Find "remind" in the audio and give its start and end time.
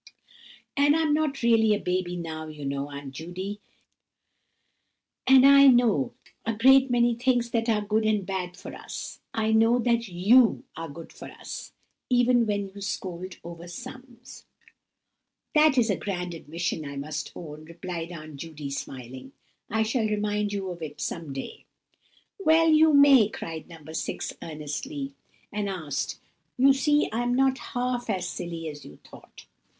20.07-20.51